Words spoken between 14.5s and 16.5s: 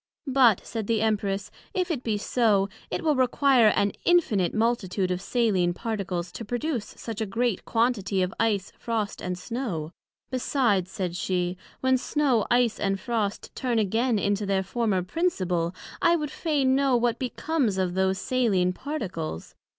former principle, I would